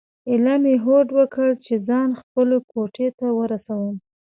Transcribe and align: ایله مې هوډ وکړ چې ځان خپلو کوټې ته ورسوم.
ایله 0.29 0.55
مې 0.63 0.75
هوډ 0.83 1.07
وکړ 1.19 1.49
چې 1.65 1.73
ځان 1.87 2.09
خپلو 2.21 2.57
کوټې 2.71 3.07
ته 3.19 3.27
ورسوم. 3.39 3.95